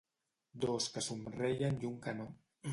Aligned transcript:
Dos 0.63 0.87
que 0.95 1.05
somreien 1.09 1.79
i 1.85 1.91
un 1.93 2.03
que 2.07 2.19
no. 2.23 2.31